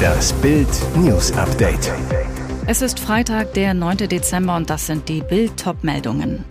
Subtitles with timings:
[0.00, 1.92] Das Bild News Update.
[2.66, 4.08] Es ist Freitag, der 9.
[4.08, 6.44] Dezember und das sind die Bild meldungen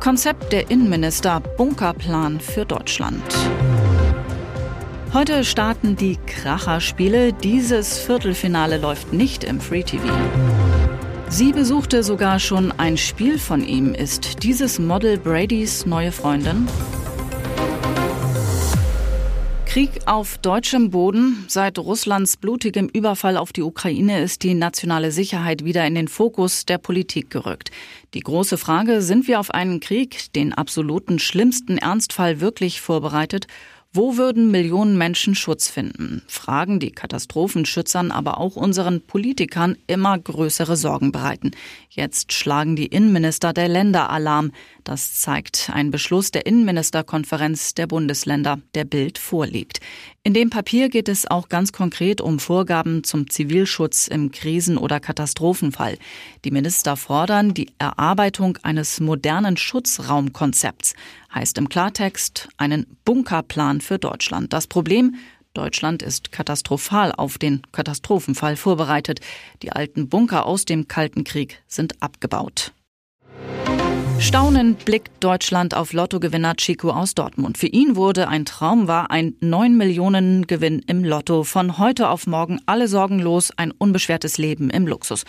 [0.00, 3.22] Konzept der Innenminister Bunkerplan für Deutschland.
[5.12, 7.34] Heute starten die Kracherspiele.
[7.34, 10.08] Dieses Viertelfinale läuft nicht im Free TV.
[11.28, 13.94] Sie besuchte sogar schon ein Spiel von ihm.
[13.94, 16.66] Ist dieses Model Bradys neue Freundin?
[19.70, 21.44] Krieg auf deutschem Boden.
[21.46, 26.66] Seit Russlands blutigem Überfall auf die Ukraine ist die nationale Sicherheit wieder in den Fokus
[26.66, 27.70] der Politik gerückt.
[28.12, 33.46] Die große Frage, sind wir auf einen Krieg, den absoluten schlimmsten Ernstfall wirklich vorbereitet?
[33.92, 36.22] Wo würden Millionen Menschen Schutz finden?
[36.28, 41.50] Fragen, die Katastrophenschützern, aber auch unseren Politikern immer größere Sorgen bereiten.
[41.88, 44.52] Jetzt schlagen die Innenminister der Länder Alarm.
[44.84, 49.80] Das zeigt ein Beschluss der Innenministerkonferenz der Bundesländer, der Bild vorliegt.
[50.22, 55.00] In dem Papier geht es auch ganz konkret um Vorgaben zum Zivilschutz im Krisen- oder
[55.00, 55.96] Katastrophenfall.
[56.44, 60.92] Die Minister fordern die Erarbeitung eines modernen Schutzraumkonzepts,
[61.34, 64.52] heißt im Klartext einen Bunkerplan für Deutschland.
[64.52, 65.14] Das Problem,
[65.54, 69.20] Deutschland ist katastrophal auf den Katastrophenfall vorbereitet.
[69.62, 72.74] Die alten Bunker aus dem Kalten Krieg sind abgebaut.
[74.20, 77.56] Staunend blickt Deutschland auf Lottogewinner Chico aus Dortmund.
[77.56, 81.42] Für ihn wurde ein Traum war ein 9 Millionen Gewinn im Lotto.
[81.42, 85.24] Von heute auf morgen alle sorgenlos, ein unbeschwertes Leben im Luxus.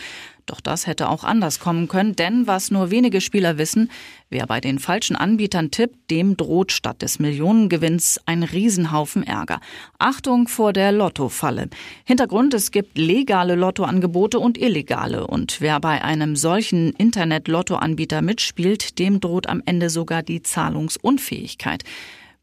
[0.52, 3.90] Doch das hätte auch anders kommen können, denn was nur wenige Spieler wissen,
[4.30, 9.62] wer bei den falschen Anbietern tippt, dem droht statt des Millionengewinns ein Riesenhaufen Ärger.
[9.98, 11.70] Achtung vor der Lottofalle.
[12.04, 15.26] Hintergrund, es gibt legale Lottoangebote und illegale.
[15.26, 21.86] Und wer bei einem solchen Internet-Lottoanbieter mitspielt, dem droht am Ende sogar die Zahlungsunfähigkeit.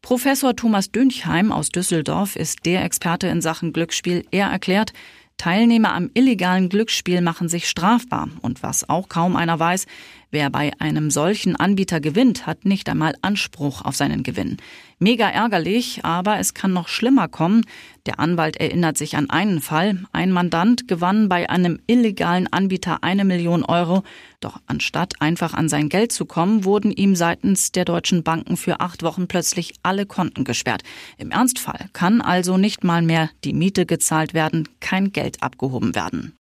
[0.01, 4.25] Professor Thomas Dünchheim aus Düsseldorf ist der Experte in Sachen Glücksspiel.
[4.31, 4.93] Er erklärt,
[5.39, 8.27] Teilnehmer am illegalen Glücksspiel machen sich strafbar.
[8.41, 9.87] Und was auch kaum einer weiß,
[10.31, 14.57] wer bei einem solchen Anbieter gewinnt, hat nicht einmal Anspruch auf seinen Gewinn.
[14.99, 17.65] Mega ärgerlich, aber es kann noch schlimmer kommen.
[18.05, 20.03] Der Anwalt erinnert sich an einen Fall.
[20.11, 24.03] Ein Mandant gewann bei einem illegalen Anbieter eine Million Euro.
[24.41, 28.81] Doch anstatt einfach an sein Geld zu kommen, wurden ihm seitens der deutschen Banken für
[28.81, 30.83] acht Wochen plötzlich alle Konten gesperrt.
[31.17, 36.38] Im Ernstfall kann also nicht mal mehr die Miete gezahlt werden, kein Geld abgehoben werden.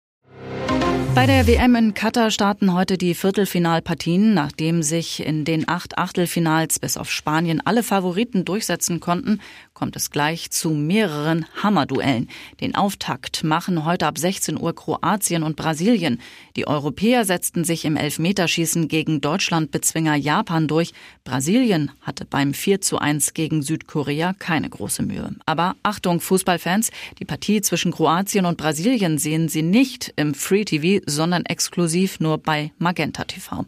[1.15, 4.35] Bei der WM in Katar starten heute die Viertelfinalpartien.
[4.35, 9.41] Nachdem sich in den acht Achtelfinals bis auf Spanien alle Favoriten durchsetzen konnten,
[9.75, 12.29] kommt es gleich zu mehreren Hammerduellen.
[12.61, 16.21] Den Auftakt machen heute ab 16 Uhr Kroatien und Brasilien.
[16.57, 20.93] Die Europäer setzten sich im Elfmeterschießen gegen Deutschland-Bezwinger Japan durch.
[21.25, 25.35] Brasilien hatte beim 4 zu 1 gegen Südkorea keine große Mühe.
[25.45, 31.03] Aber Achtung, Fußballfans, die Partie zwischen Kroatien und Brasilien sehen Sie nicht im Free TV,
[31.07, 33.65] sondern exklusiv nur bei Magenta TV.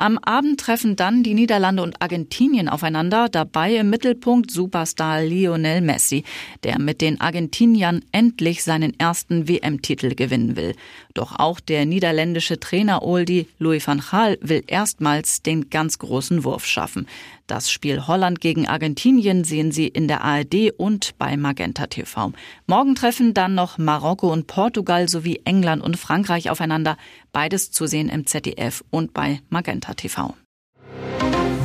[0.00, 6.22] Am Abend treffen dann die Niederlande und Argentinien aufeinander, dabei im Mittelpunkt Superstar Lionel Messi,
[6.62, 10.76] der mit den Argentiniern endlich seinen ersten WM-Titel gewinnen will.
[11.14, 16.64] Doch auch der niederländische Trainer Oldie Louis van Gaal will erstmals den ganz großen Wurf
[16.64, 17.08] schaffen.
[17.48, 22.32] Das Spiel Holland gegen Argentinien sehen Sie in der ARD und bei Magenta TV.
[22.66, 26.98] Morgen treffen dann noch Marokko und Portugal sowie England und Frankreich aufeinander.
[27.32, 30.34] Beides zu sehen im ZDF und bei Magenta TV.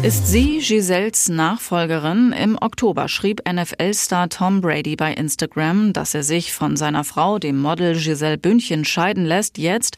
[0.03, 2.33] Ist sie Giselles Nachfolgerin?
[2.33, 7.61] Im Oktober schrieb NFL-Star Tom Brady bei Instagram, dass er sich von seiner Frau, dem
[7.61, 9.57] Model Giselle Bündchen, scheiden lässt.
[9.57, 9.97] Jetzt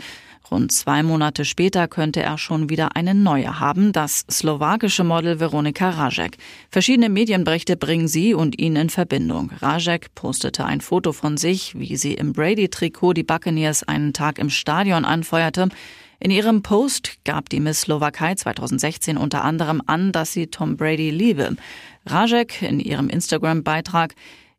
[0.51, 5.89] Rund zwei Monate später könnte er schon wieder eine neue haben, das slowakische Model Veronika
[5.89, 6.37] Rajek.
[6.69, 9.51] Verschiedene Medienberichte bringen sie und ihn in Verbindung.
[9.59, 14.49] Rajek postete ein Foto von sich, wie sie im Brady-Trikot die Buccaneers einen Tag im
[14.49, 15.69] Stadion anfeuerte.
[16.25, 21.11] In ihrem Post gab die Miss Slowakei 2016 unter anderem an, dass sie Tom Brady
[21.11, 21.55] liebe.
[22.07, 24.15] Rajek in ihrem Instagram-Beitrag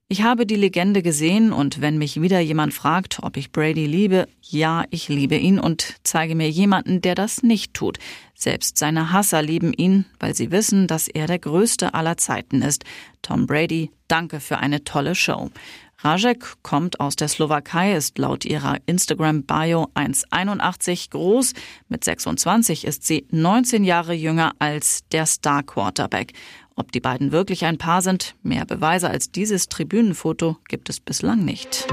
[0.09, 4.29] ich habe die Legende gesehen und wenn mich wieder jemand fragt, ob ich Brady liebe,
[4.41, 7.99] ja, ich liebe ihn und zeige mir jemanden, der das nicht tut.
[8.33, 12.85] Selbst seine Hasser lieben ihn, weil sie wissen, dass er der größte aller Zeiten ist.
[13.21, 15.51] Tom Brady, danke für eine tolle Show.
[15.99, 21.55] Rajek kommt aus der Slowakei, ist laut ihrer Instagram-Bio 1,81 groß.
[21.89, 26.35] Mit 26 ist sie 19 Jahre jünger als der Star-Quarterback.
[26.79, 31.43] Ob die beiden wirklich ein Paar sind, mehr Beweise als dieses Tribünenfoto gibt es bislang
[31.43, 31.87] nicht.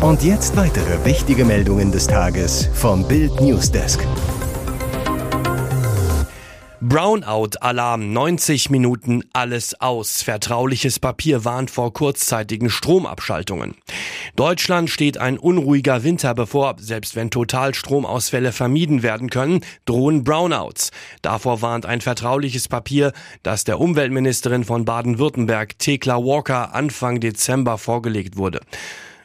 [0.00, 4.04] Und jetzt weitere wichtige Meldungen des Tages vom Bild Newsdesk.
[6.92, 10.20] Brownout-Alarm, 90 Minuten alles aus.
[10.20, 13.76] Vertrauliches Papier warnt vor kurzzeitigen Stromabschaltungen.
[14.36, 16.74] Deutschland steht ein unruhiger Winter bevor.
[16.78, 20.90] Selbst wenn Totalstromausfälle vermieden werden können, drohen Brownouts.
[21.22, 28.36] Davor warnt ein vertrauliches Papier, das der Umweltministerin von Baden-Württemberg, Thekla Walker, Anfang Dezember vorgelegt
[28.36, 28.60] wurde.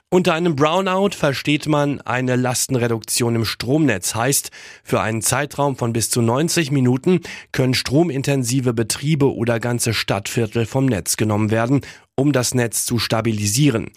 [0.09, 4.15] Unter einem Brownout versteht man eine Lastenreduktion im Stromnetz.
[4.15, 4.51] Heißt,
[4.81, 7.19] für einen Zeitraum von bis zu 90 Minuten
[7.51, 11.81] können stromintensive Betriebe oder ganze Stadtviertel vom Netz genommen werden,
[12.15, 13.91] um das Netz zu stabilisieren.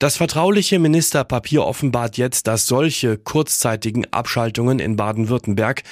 [0.00, 5.84] Das vertrauliche Ministerpapier offenbart jetzt, dass solche kurzzeitigen Abschaltungen in Baden-Württemberg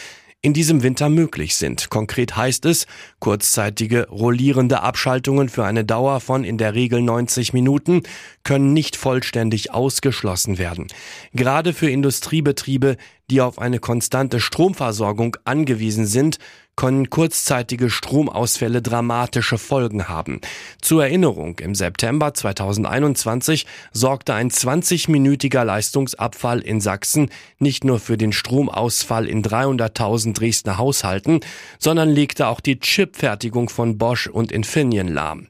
[0.44, 1.88] in diesem Winter möglich sind.
[1.88, 2.86] Konkret heißt es,
[3.18, 8.02] kurzzeitige rollierende Abschaltungen für eine Dauer von in der Regel 90 Minuten
[8.42, 10.88] können nicht vollständig ausgeschlossen werden.
[11.32, 12.98] Gerade für Industriebetriebe,
[13.30, 16.38] die auf eine konstante Stromversorgung angewiesen sind,
[16.76, 20.40] können kurzzeitige Stromausfälle dramatische Folgen haben.
[20.80, 28.32] Zur Erinnerung, im September 2021 sorgte ein 20-minütiger Leistungsabfall in Sachsen nicht nur für den
[28.32, 31.40] Stromausfall in 300.000 Dresdner Haushalten,
[31.78, 35.46] sondern legte auch die Chipfertigung von Bosch und Infineon lahm.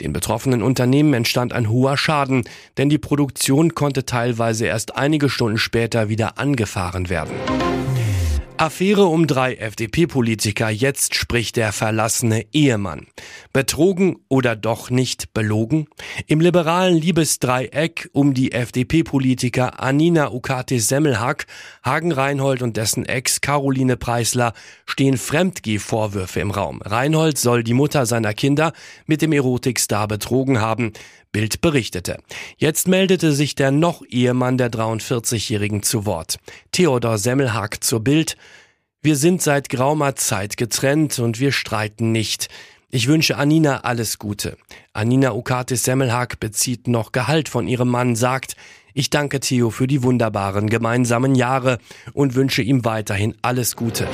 [0.00, 2.44] Den betroffenen Unternehmen entstand ein hoher Schaden,
[2.76, 7.15] denn die Produktion konnte teilweise erst einige Stunden später wieder angefahren werden.
[8.58, 13.06] Affäre um drei FDP-Politiker, jetzt spricht der verlassene Ehemann.
[13.52, 15.88] Betrogen oder doch nicht belogen?
[16.26, 21.46] Im liberalen Liebesdreieck um die FDP-Politiker Anina Ukatis-Semmelhack,
[21.82, 24.54] Hagen Reinhold und dessen Ex Caroline Preisler
[24.86, 26.80] stehen Fremdgeh-Vorwürfe im Raum.
[26.82, 28.72] Reinhold soll die Mutter seiner Kinder
[29.04, 30.92] mit dem Erotikstar betrogen haben.
[31.32, 32.18] Bild berichtete.
[32.56, 36.38] Jetzt meldete sich der noch Ehemann der 43-Jährigen zu Wort.
[36.72, 38.36] Theodor Semmelhack zur Bild.
[39.02, 42.48] Wir sind seit graumer Zeit getrennt und wir streiten nicht.
[42.90, 44.56] Ich wünsche Anina alles Gute.
[44.92, 48.56] Anina Ukatis Semmelhack bezieht noch Gehalt von ihrem Mann, sagt,
[48.94, 51.78] ich danke Theo für die wunderbaren gemeinsamen Jahre
[52.14, 54.08] und wünsche ihm weiterhin alles Gute.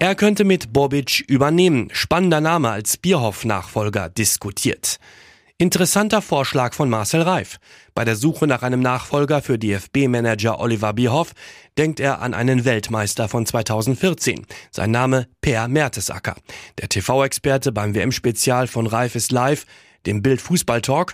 [0.00, 1.88] Er könnte mit Bobic übernehmen.
[1.92, 4.98] Spannender Name als Bierhoff-Nachfolger diskutiert.
[5.60, 7.58] Interessanter Vorschlag von Marcel Reif.
[7.92, 11.34] Bei der Suche nach einem Nachfolger für DFB-Manager Oliver Bierhoff
[11.76, 14.46] denkt er an einen Weltmeister von 2014.
[14.70, 16.34] Sein Name Per Mertesacker.
[16.78, 19.66] Der TV-Experte beim WM-Spezial von Reif ist live,
[20.06, 21.12] dem Bild Fußball Talk.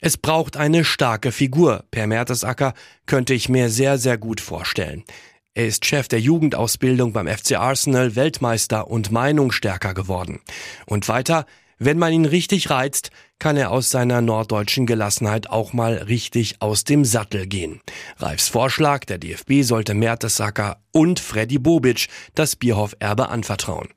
[0.00, 1.84] Es braucht eine starke Figur.
[1.90, 2.72] Per Mertesacker
[3.04, 5.04] könnte ich mir sehr, sehr gut vorstellen.
[5.52, 10.40] Er ist Chef der Jugendausbildung beim FC Arsenal, Weltmeister und Meinungsstärker geworden.
[10.86, 11.44] Und weiter,
[11.84, 16.84] wenn man ihn richtig reizt, kann er aus seiner norddeutschen Gelassenheit auch mal richtig aus
[16.84, 17.80] dem Sattel gehen.
[18.18, 22.06] Reifs Vorschlag, der DFB sollte Mertesacker und Freddy Bobic
[22.36, 23.88] das Bierhoff-Erbe anvertrauen.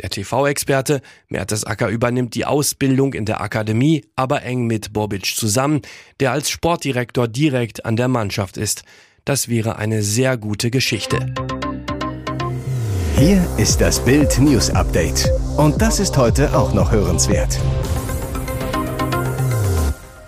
[0.00, 5.82] Der TV-Experte Mertesacker übernimmt die Ausbildung in der Akademie, aber eng mit Bobic zusammen,
[6.20, 8.84] der als Sportdirektor direkt an der Mannschaft ist.
[9.26, 11.34] Das wäre eine sehr gute Geschichte.
[13.18, 15.30] Hier ist das Bild News Update.
[15.56, 17.60] Und das ist heute auch noch hörenswert.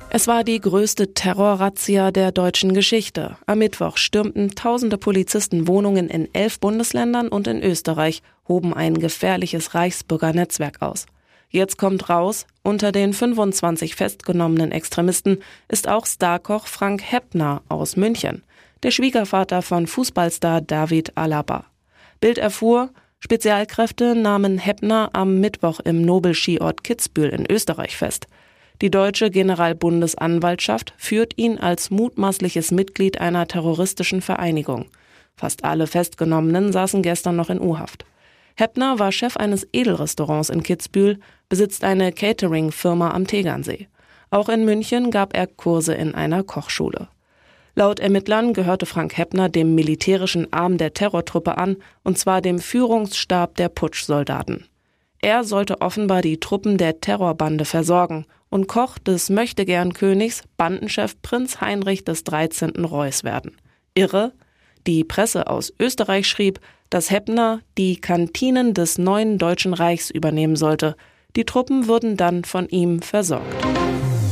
[0.08, 3.36] Es war die größte Terrorrazzia der deutschen Geschichte.
[3.44, 9.74] Am Mittwoch stürmten tausende Polizisten Wohnungen in elf Bundesländern und in Österreich, hoben ein gefährliches
[9.74, 11.06] Reichsbürgernetzwerk aus.
[11.50, 18.44] Jetzt kommt raus, unter den 25 festgenommenen Extremisten ist auch Starkoch Frank Heppner aus München,
[18.84, 21.64] der Schwiegervater von Fußballstar David Alaba.
[22.20, 28.26] Bild erfuhr, Spezialkräfte nahmen Heppner am Mittwoch im Nobelskiort Kitzbühel in Österreich fest.
[28.82, 34.86] Die deutsche Generalbundesanwaltschaft führt ihn als mutmaßliches Mitglied einer terroristischen Vereinigung.
[35.34, 38.04] Fast alle Festgenommenen saßen gestern noch in U-Haft.
[38.54, 41.18] Heppner war Chef eines Edelrestaurants in Kitzbühel,
[41.48, 43.88] besitzt eine Catering-Firma am Tegernsee.
[44.30, 47.08] Auch in München gab er Kurse in einer Kochschule.
[47.78, 53.54] Laut Ermittlern gehörte Frank Heppner dem militärischen Arm der Terrortruppe an, und zwar dem Führungsstab
[53.56, 54.64] der Putschsoldaten.
[55.20, 62.02] Er sollte offenbar die Truppen der Terrorbande versorgen und Koch des Möchtegern-Königs, Bandenchef Prinz Heinrich
[62.02, 62.82] des 13.
[62.82, 63.58] Reuß werden.
[63.94, 64.32] Irre?
[64.86, 70.96] Die Presse aus Österreich schrieb, dass Heppner die Kantinen des neuen Deutschen Reichs übernehmen sollte.
[71.36, 73.66] Die Truppen würden dann von ihm versorgt.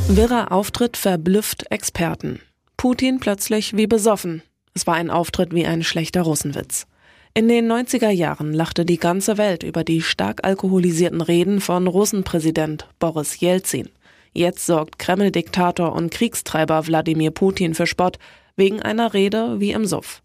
[0.07, 2.39] Wirrer Auftritt verblüfft Experten.
[2.77, 4.43] Putin plötzlich wie besoffen.
[4.73, 6.87] Es war ein Auftritt wie ein schlechter Russenwitz.
[7.33, 12.87] In den 90er Jahren lachte die ganze Welt über die stark alkoholisierten Reden von Russenpräsident
[12.99, 13.89] Boris Jelzin.
[14.33, 18.19] Jetzt sorgt Kreml-Diktator und Kriegstreiber Wladimir Putin für Spott
[18.55, 20.21] wegen einer Rede wie im Suff.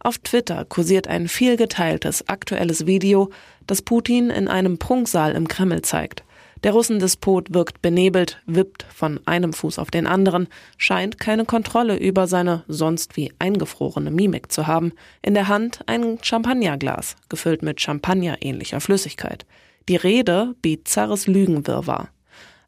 [0.00, 3.30] Auf Twitter kursiert ein vielgeteiltes aktuelles Video,
[3.66, 6.24] das Putin in einem Prunksaal im Kreml zeigt.
[6.64, 12.26] Der Russendespot wirkt benebelt, wippt von einem Fuß auf den anderen, scheint keine Kontrolle über
[12.26, 14.92] seine sonst wie eingefrorene Mimik zu haben.
[15.20, 19.44] In der Hand ein Champagnerglas, gefüllt mit Champagner-ähnlicher Flüssigkeit.
[19.90, 22.08] Die Rede bizarres Lügenwirrwarr.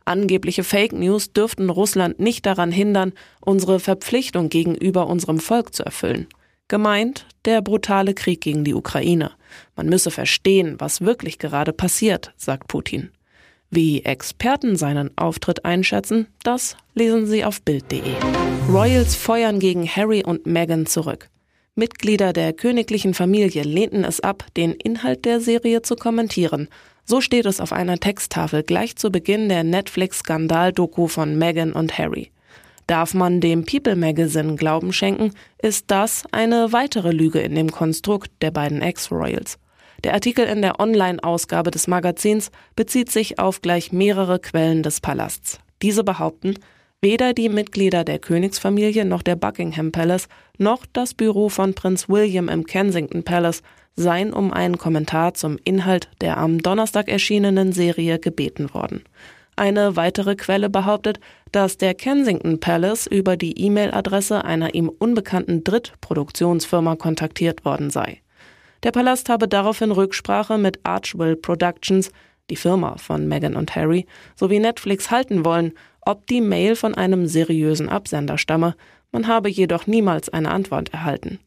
[0.05, 6.26] Angebliche Fake News dürften Russland nicht daran hindern, unsere Verpflichtung gegenüber unserem Volk zu erfüllen.
[6.69, 9.31] Gemeint der brutale Krieg gegen die Ukraine.
[9.75, 13.11] Man müsse verstehen, was wirklich gerade passiert, sagt Putin.
[13.70, 18.00] Wie Experten seinen Auftritt einschätzen, das lesen Sie auf Bild.de.
[18.70, 21.28] Royals feuern gegen Harry und Meghan zurück.
[21.75, 26.68] Mitglieder der königlichen Familie lehnten es ab, den Inhalt der Serie zu kommentieren.
[27.04, 32.30] So steht es auf einer Texttafel gleich zu Beginn der Netflix-Skandal-Doku von Meghan und Harry.
[32.87, 38.30] Darf man dem People Magazine Glauben schenken, ist das eine weitere Lüge in dem Konstrukt
[38.40, 39.58] der beiden Ex-Royals.
[40.05, 45.59] Der Artikel in der Online-Ausgabe des Magazins bezieht sich auf gleich mehrere Quellen des Palasts.
[45.83, 46.55] Diese behaupten,
[47.00, 52.49] weder die Mitglieder der Königsfamilie noch der Buckingham Palace noch das Büro von Prinz William
[52.49, 53.62] im Kensington Palace
[53.97, 59.03] seien um einen Kommentar zum Inhalt der am Donnerstag erschienenen Serie gebeten worden.
[59.57, 61.19] Eine weitere Quelle behauptet,
[61.50, 68.21] dass der Kensington Palace über die E-Mail-Adresse einer ihm unbekannten Drittproduktionsfirma kontaktiert worden sei.
[68.83, 72.11] Der Palast habe daraufhin Rücksprache mit Archwell Productions,
[72.50, 74.06] die Firma von Meghan und Harry,
[74.37, 78.75] sowie Netflix halten wollen, ob die Mail von einem seriösen Absender stamme.
[79.12, 81.40] Man habe jedoch niemals eine Antwort erhalten.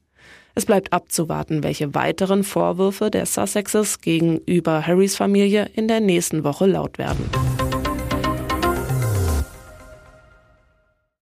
[0.56, 6.66] Es bleibt abzuwarten, welche weiteren Vorwürfe der Sussexes gegenüber Harrys Familie in der nächsten Woche
[6.66, 7.30] laut werden.